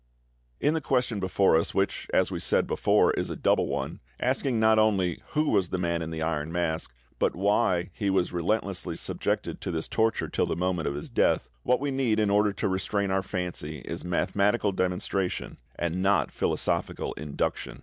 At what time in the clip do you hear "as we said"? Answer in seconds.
2.11-2.65